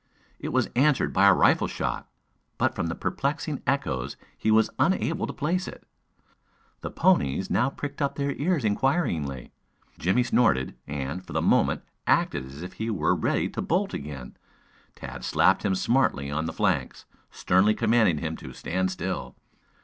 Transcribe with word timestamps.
It 0.39 0.49
was 0.49 0.67
answered 0.75 1.13
by 1.13 1.27
a 1.27 1.33
rifle 1.35 1.67
shot, 1.67 2.09
but 2.57 2.73
from 2.73 2.87
the 2.87 2.95
perplexing 2.95 3.61
echoes 3.67 4.17
he 4.35 4.49
was 4.49 4.71
unable 4.79 5.27
to 5.27 5.31
place 5.31 5.67
it. 5.67 5.87
The 6.81 6.89
ponies 6.89 7.51
now 7.51 7.69
pricked 7.69 8.01
up 8.01 8.15
their 8.15 8.31
ears 8.31 8.65
inquiringly. 8.65 9.51
Jimmie 9.99 10.23
snorted, 10.23 10.75
and, 10.87 11.23
for 11.23 11.33
the 11.33 11.41
moment, 11.43 11.83
acted 12.07 12.47
as 12.47 12.63
if 12.63 12.73
he 12.73 12.89
were 12.89 13.13
ready 13.13 13.47
to 13.49 13.61
bolt 13.61 13.93
again. 13.93 14.35
Tad 14.95 15.23
slapped 15.23 15.63
him 15.63 15.75
smartly 15.75 16.31
on 16.31 16.45
the 16.45 16.53
flanks, 16.53 17.05
sternly 17.29 17.75
commanding 17.75 18.17
him 18.17 18.35
to 18.37 18.53
stand 18.53 18.89
still. 18.89 19.35